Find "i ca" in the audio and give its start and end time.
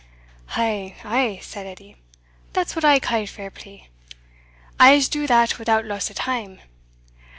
2.83-3.27